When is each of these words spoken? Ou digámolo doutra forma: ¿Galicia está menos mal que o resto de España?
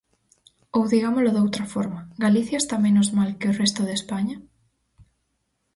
Ou 0.77 0.83
digámolo 0.93 1.29
doutra 1.33 1.65
forma: 1.73 2.01
¿Galicia 2.23 2.57
está 2.59 2.75
menos 2.85 3.07
mal 3.17 3.29
que 3.39 3.49
o 3.51 3.57
resto 3.61 3.81
de 3.85 3.93
España? 3.99 4.37